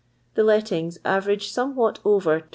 [0.33, 2.43] The lettinsrs average somewhat over 2m